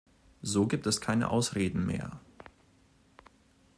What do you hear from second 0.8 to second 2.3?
es keine Ausreden mehr.